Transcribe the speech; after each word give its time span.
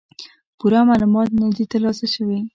پوره 0.59 0.79
معلومات 0.89 1.27
نۀ 1.39 1.47
دي 1.57 1.65
تر 1.71 1.79
لاسه 1.85 2.05
شوي 2.15 2.39